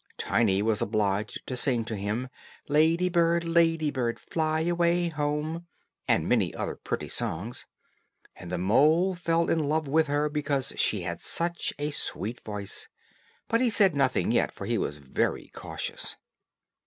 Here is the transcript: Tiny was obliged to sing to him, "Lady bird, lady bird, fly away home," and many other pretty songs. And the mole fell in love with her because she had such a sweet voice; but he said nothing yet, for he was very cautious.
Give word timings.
Tiny 0.17 0.63
was 0.63 0.81
obliged 0.81 1.45
to 1.45 1.55
sing 1.55 1.85
to 1.85 1.95
him, 1.95 2.27
"Lady 2.67 3.07
bird, 3.07 3.43
lady 3.43 3.91
bird, 3.91 4.19
fly 4.19 4.61
away 4.61 5.09
home," 5.09 5.67
and 6.07 6.27
many 6.27 6.55
other 6.55 6.75
pretty 6.75 7.07
songs. 7.07 7.67
And 8.35 8.51
the 8.51 8.57
mole 8.57 9.13
fell 9.13 9.47
in 9.47 9.59
love 9.59 9.87
with 9.87 10.07
her 10.07 10.27
because 10.27 10.73
she 10.75 11.01
had 11.01 11.21
such 11.21 11.71
a 11.77 11.91
sweet 11.91 12.41
voice; 12.43 12.87
but 13.47 13.61
he 13.61 13.69
said 13.69 13.93
nothing 13.93 14.31
yet, 14.31 14.51
for 14.51 14.65
he 14.65 14.75
was 14.79 14.97
very 14.97 15.49
cautious. 15.53 16.17